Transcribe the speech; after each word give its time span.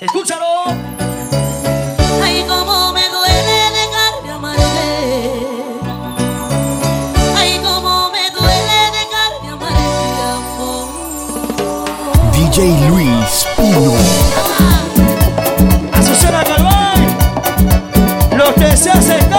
Escúchalo. 0.00 0.46
Ay, 2.24 2.44
cómo 2.48 2.90
me 2.94 3.06
duele 3.10 3.70
dejarme 3.78 4.30
amarte. 4.32 4.62
Ay, 7.36 7.60
cómo 7.62 8.10
me 8.10 8.30
duele 8.30 8.78
dejarme 8.96 9.50
amarte, 9.52 10.22
amor. 10.32 10.88
DJ 12.32 12.88
Luis 12.88 13.46
Pino. 13.58 13.92
Azucena 15.92 16.44
Calván. 16.44 17.18
Los 18.38 18.54
que 18.54 18.76
se 18.78 18.90
hacen 18.90 19.30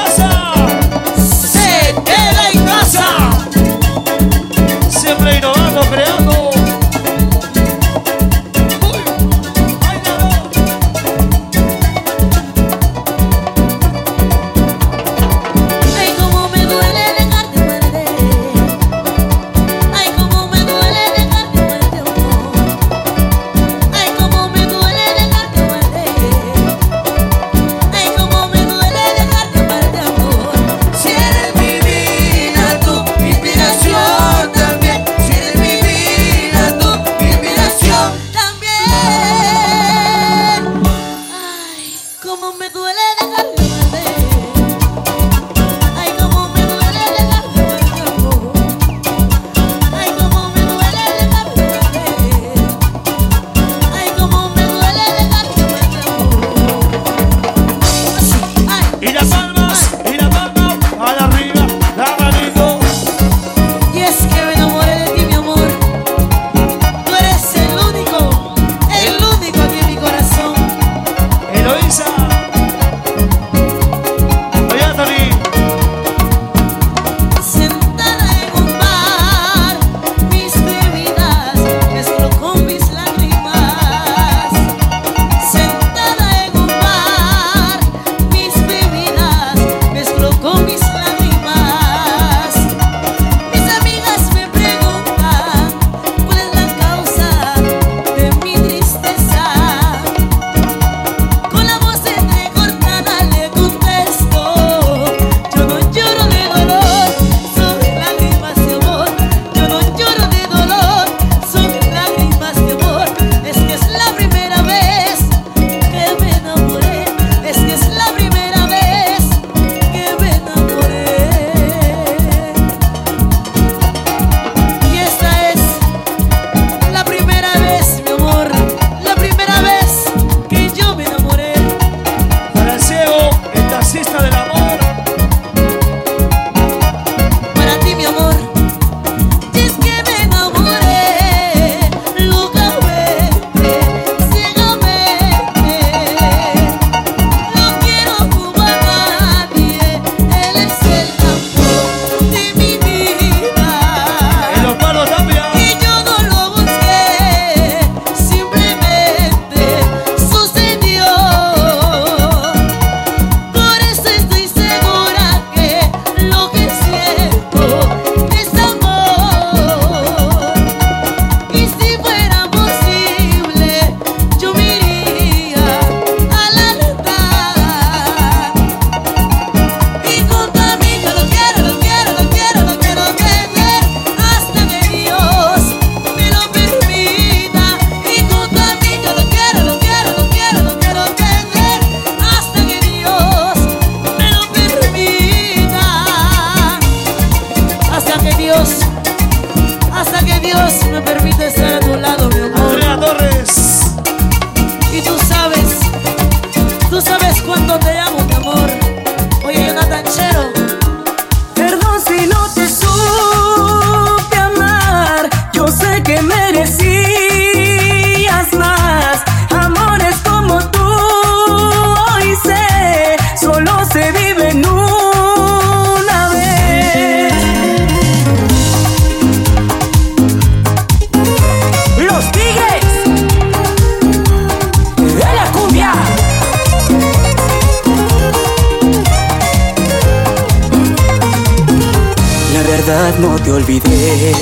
no 243.19 243.35
te 243.41 243.51
olvidé. 243.51 244.33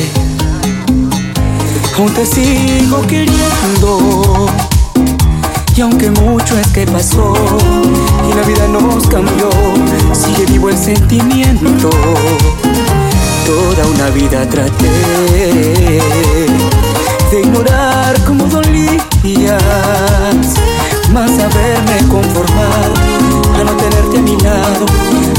Aún 1.97 2.11
te 2.13 2.25
sigo 2.25 3.01
queriendo. 3.01 4.47
Y 5.75 5.81
aunque 5.81 6.09
mucho 6.09 6.57
es 6.57 6.67
que 6.67 6.85
pasó 6.85 7.33
y 8.27 8.33
la 8.33 8.41
vida 8.43 8.67
nos 8.67 9.07
cambió, 9.07 9.49
sigue 10.13 10.45
vivo 10.47 10.69
el 10.69 10.77
sentimiento. 10.77 11.89
Toda 13.45 13.87
una 13.87 14.09
vida 14.09 14.49
traté 14.49 14.89
de 17.31 17.41
ignorar 17.41 18.19
cómo 18.25 18.45
dolías, 18.45 19.61
más 21.13 21.31
haberme 21.31 22.07
conformado 22.09 23.18
al 23.59 23.65
no 23.65 23.75
tenerte 23.75 24.17
a 24.17 24.21
mi 24.21 24.37
lado 24.37 24.85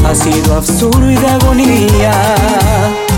ha 0.04 0.14
sido 0.14 0.54
absurdo 0.54 1.10
y 1.10 1.16
de 1.16 1.26
agonía. 1.26 3.09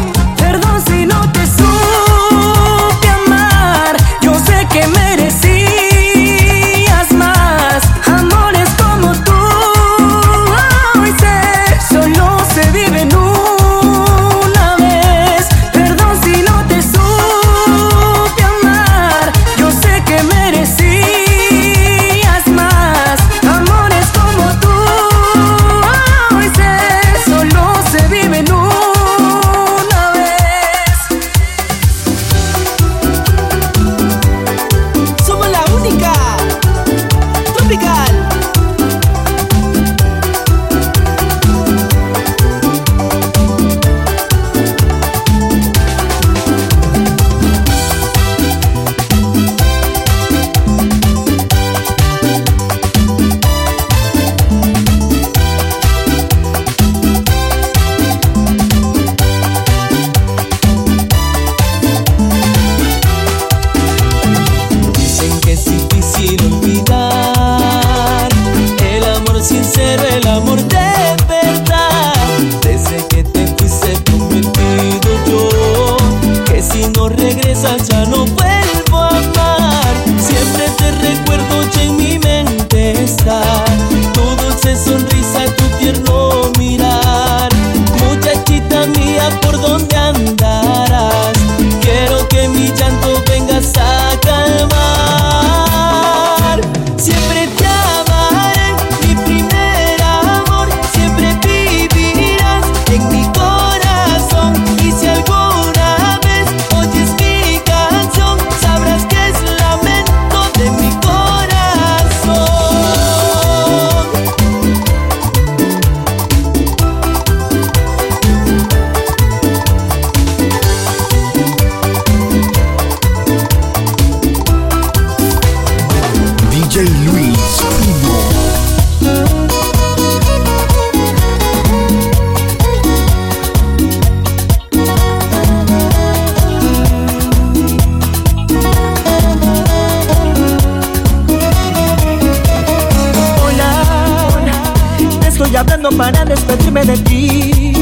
Para 145.97 146.25
despedirme 146.25 146.85
de 146.85 146.97
ti. 146.99 147.73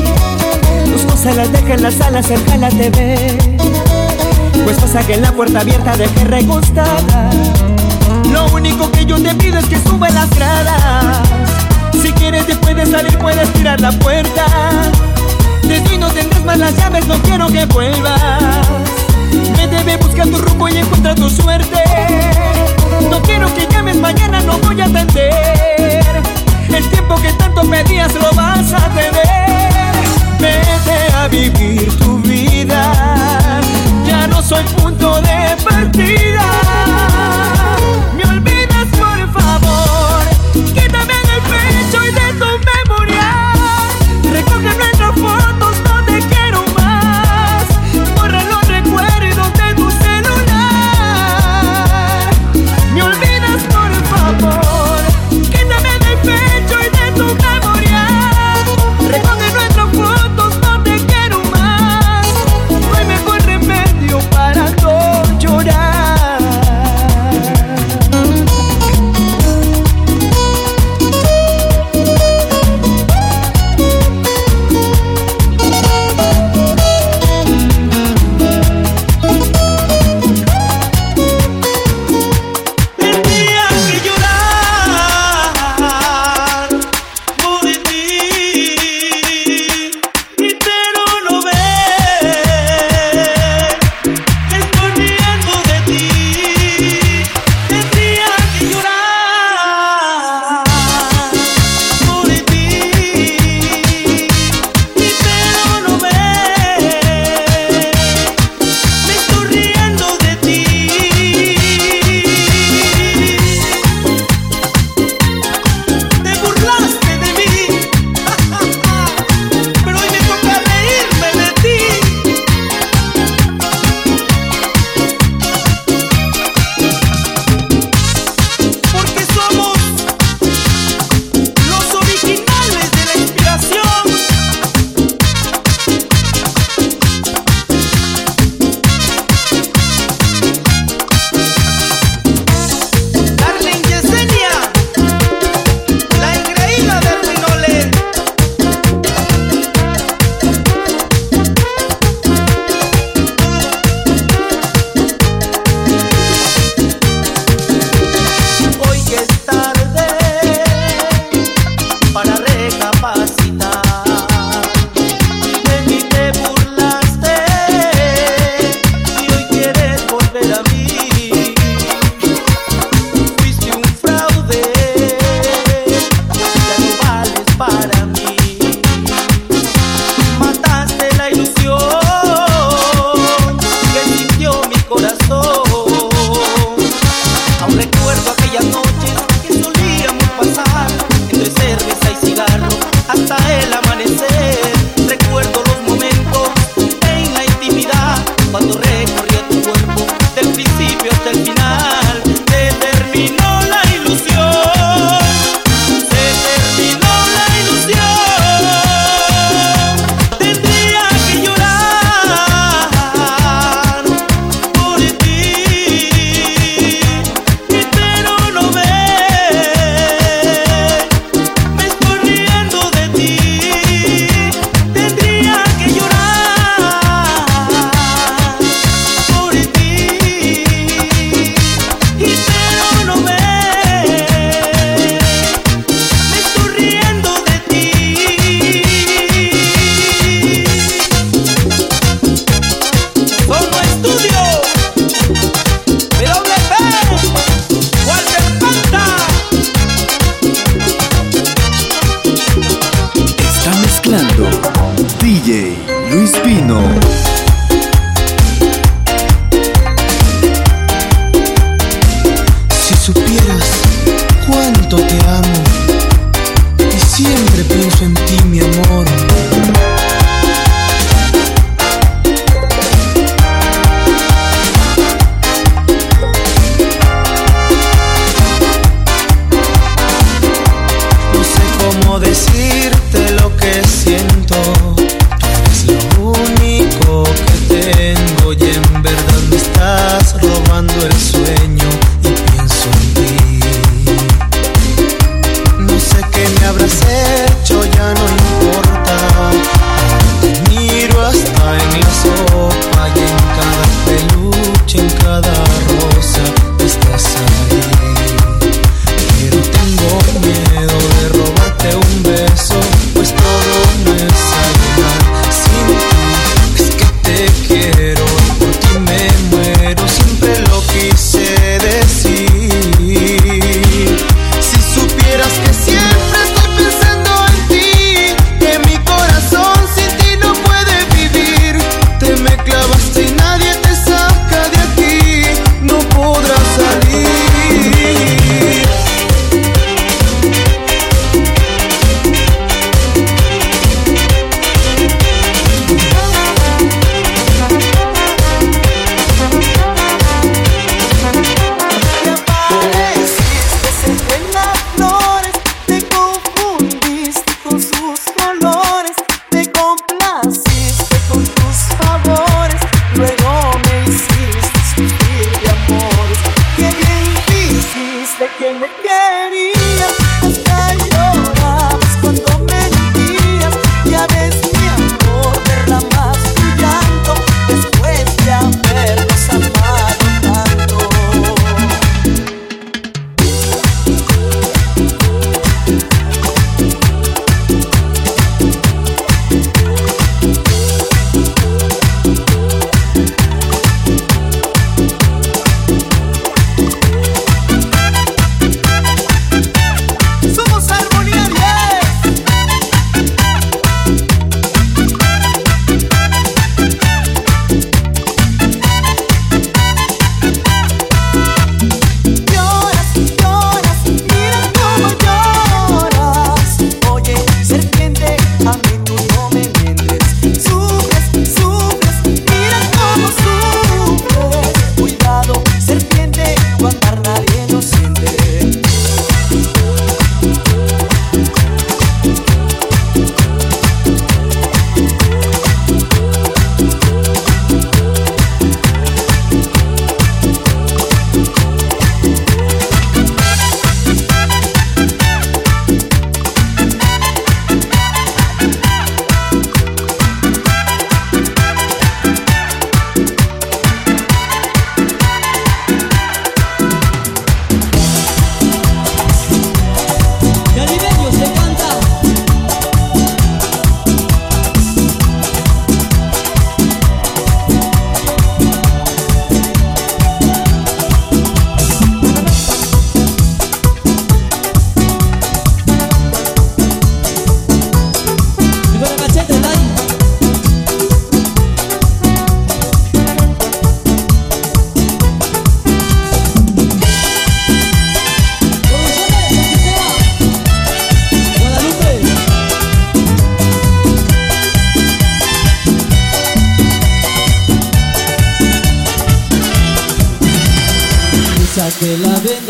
Tus 0.92 1.02
cosas 1.02 1.36
las 1.36 1.52
dejé 1.52 1.74
en 1.74 1.82
la 1.82 1.90
sala 1.90 2.22
cerca 2.22 2.52
de 2.52 2.58
la 2.58 2.68
TV. 2.68 3.38
Pues 4.64 4.78
pasa 4.78 5.06
que 5.06 5.16
la 5.16 5.32
puerta 5.32 5.60
abierta 5.60 5.96
dejé 5.96 6.24
recostada. 6.24 7.30
Único 8.60 8.92
que 8.92 9.06
yo 9.06 9.16
te 9.16 9.34
pido 9.36 9.58
es 9.58 9.64
que 9.64 9.78
sube 9.78 10.10
las 10.10 10.28
gradas. 10.28 11.26
Si 12.02 12.12
quieres 12.12 12.46
te 12.46 12.54
puedes 12.56 12.90
salir, 12.90 13.16
puedes 13.16 13.50
tirar 13.54 13.80
la 13.80 13.90
puerta. 13.90 14.44
De 15.62 15.80
ti 15.80 15.96
no 15.96 16.08
tendrás 16.08 16.44
más 16.44 16.58
las 16.58 16.76
llaves, 16.76 17.06
no 17.06 17.14
quiero 17.22 17.46
que 17.46 17.64
vuelvas. 17.64 18.20
Me 19.56 19.66
debe 19.66 19.96
buscar 19.96 20.28
tu 20.28 20.36
rumbo 20.36 20.68
y 20.68 20.76
encuentra 20.76 21.14
tu 21.14 21.30
suerte. 21.30 21.82
No 23.10 23.22
quiero 23.22 23.46
que 23.54 23.66
llames 23.66 23.96
mañana, 23.96 24.42
no 24.42 24.58
voy 24.58 24.78
a 24.82 24.84
atender. 24.84 26.22
El 26.68 26.86
tiempo 26.90 27.14
que 27.14 27.32
tanto 27.32 27.62
pedías 27.62 28.12
lo 28.12 28.30
vas 28.34 28.74
a 28.74 28.90
tener. 28.90 29.72
Vete 30.38 31.16
a 31.16 31.28
vivir 31.28 31.98
tu 31.98 32.18
vida. 32.18 32.92
Ya 34.06 34.26
no 34.26 34.42
soy 34.42 34.64
punto 34.76 35.18
de 35.22 35.56
partida. 35.64 36.99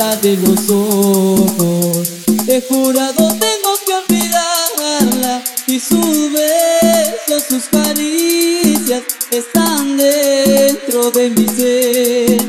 De 0.00 0.34
los 0.38 0.70
ojos. 0.70 2.08
He 2.48 2.62
jurado 2.62 3.28
tengo 3.38 3.72
que 3.84 3.92
olvidarla 3.92 5.44
y 5.66 5.78
sus 5.78 6.32
besos, 6.32 7.42
sus 7.46 7.64
caricias 7.64 9.02
están 9.30 9.98
dentro 9.98 11.10
de 11.10 11.28
mi 11.28 11.46
ser. 11.46 12.42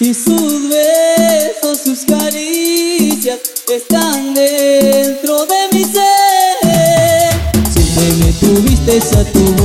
Y 0.00 0.12
sus 0.12 0.68
besos, 0.68 1.80
sus 1.82 2.00
caricias 2.00 3.38
están 3.72 4.34
dentro 4.34 5.46
de 5.46 5.68
mi 5.72 5.84
ser. 5.84 7.32
Siempre 7.72 8.26
me 8.26 8.32
tuviste 8.34 8.98
a 9.16 9.24
tu 9.32 9.57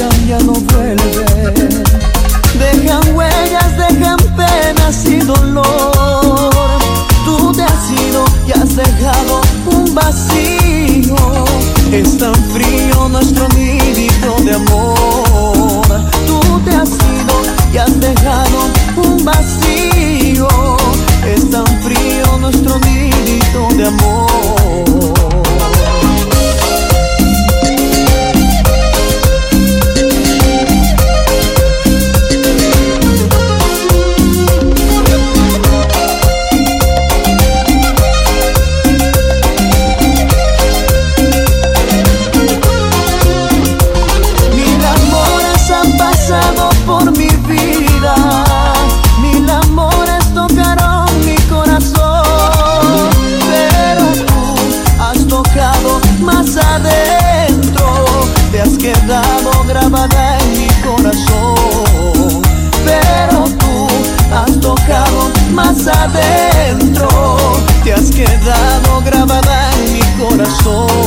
marchan, 0.00 0.26
ya 0.26 0.38
no 0.40 0.52
vuelven. 0.52 1.84
Dejan 2.58 3.14
huellas, 3.14 3.76
dejan 3.76 4.18
penas 4.36 5.04
y 5.06 5.18
dolor. 5.18 5.64
Tú 7.24 7.52
te 7.52 7.62
has 7.62 7.90
ido 8.08 8.24
y 8.46 8.52
has 8.52 8.76
dejado 8.76 9.40
un 9.66 9.94
vacío. 9.94 11.16
Es 11.92 12.18
tan 12.18 12.34
frío 12.52 13.08
nuestro 13.08 13.48
nidito 13.48 14.36
de 14.44 14.54
amor. 14.54 15.86
Tú 16.26 16.60
te 16.64 16.74
has 16.74 16.90
ido 16.90 17.34
y 17.72 17.78
has 17.78 18.00
dejado 18.00 18.58
un 18.96 19.24
vacío. 19.24 20.48
Es 21.26 21.50
tan 21.50 21.66
frío 21.82 22.38
nuestro 22.38 22.78
nidito 22.80 23.68
de 23.76 23.86
amor. 23.86 24.29
adentro, 66.02 67.08
te 67.84 67.92
has 67.92 68.10
quedado 68.10 69.00
grabada 69.02 69.70
en 69.74 69.92
mi 69.92 70.02
corazón. 70.18 70.99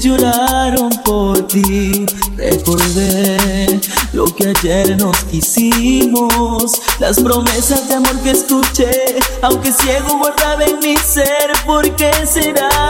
Lloraron 0.00 0.90
por 1.04 1.46
ti. 1.46 2.06
Recordé 2.36 3.80
lo 4.12 4.24
que 4.24 4.48
ayer 4.48 4.96
nos 4.96 5.16
quisimos, 5.24 6.80
las 6.98 7.20
promesas 7.20 7.88
de 7.88 7.94
amor 7.94 8.18
que 8.22 8.30
escuché, 8.30 9.16
aunque 9.42 9.72
ciego 9.72 10.18
guardaba 10.18 10.64
en 10.64 10.78
mi 10.80 10.96
ser, 10.96 11.52
¿por 11.64 11.94
qué 11.96 12.12
será? 12.26 12.81